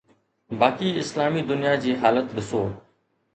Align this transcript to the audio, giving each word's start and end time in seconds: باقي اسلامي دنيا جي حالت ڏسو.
باقي 0.61 0.89
اسلامي 1.03 1.41
دنيا 1.51 1.75
جي 1.85 1.93
حالت 2.05 2.35
ڏسو. 2.39 2.65